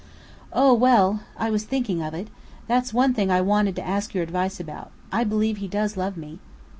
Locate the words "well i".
0.73-1.51